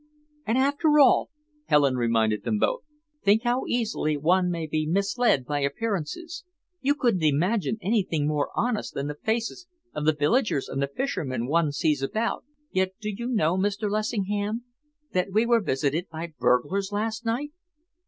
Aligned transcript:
"And 0.47 0.57
after 0.57 0.97
all," 0.99 1.29
Helen 1.65 1.95
reminded 1.95 2.43
them 2.43 2.57
both, 2.57 2.81
"think 3.23 3.43
how 3.43 3.65
easily 3.67 4.17
one 4.17 4.49
may 4.49 4.65
be 4.65 4.87
misled 4.87 5.45
by 5.45 5.59
appearances. 5.59 6.43
You 6.81 6.95
couldn't 6.95 7.21
imagine 7.21 7.77
anything 7.83 8.27
more 8.27 8.49
honest 8.55 8.95
than 8.95 9.05
the 9.05 9.13
faces 9.13 9.67
of 9.93 10.05
the 10.05 10.15
villagers 10.15 10.67
and 10.67 10.81
the 10.81 10.87
fishermen 10.87 11.45
one 11.45 11.71
sees 11.71 12.01
about, 12.01 12.43
yet 12.71 12.93
do 12.99 13.11
you 13.11 13.27
know, 13.27 13.55
Mr. 13.57 13.91
Lessingham, 13.91 14.63
that 15.11 15.31
we 15.31 15.45
were 15.45 15.61
visited 15.61 16.09
by 16.09 16.33
burglars 16.39 16.91
last 16.91 17.23
night?" 17.23 17.51